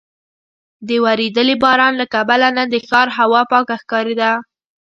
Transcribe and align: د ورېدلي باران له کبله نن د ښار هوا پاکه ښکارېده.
د 0.87 0.89
ورېدلي 1.05 1.55
باران 1.63 1.93
له 2.01 2.05
کبله 2.13 2.47
نن 2.57 2.67
د 2.73 2.75
ښار 2.87 3.07
هوا 3.17 3.41
پاکه 3.51 3.75
ښکارېده. 3.81 4.31